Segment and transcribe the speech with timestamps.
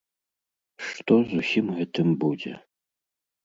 [0.93, 2.59] Што з усім гэтым будзе?